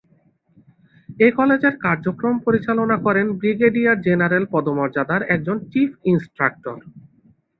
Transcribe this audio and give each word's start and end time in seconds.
এ 1.19 1.37
কলেজের 1.37 1.73
কার্যক্রম 1.85 2.35
পরিচালনা 2.45 2.95
করেন 3.05 3.27
ব্রিগেডিয়ার 3.39 3.97
জেনারেল 4.01 4.43
পদমর্যাদার 4.53 5.21
একজন 5.35 5.57
চীফ 5.71 5.89
ইন্সট্রাক্টর। 6.05 6.77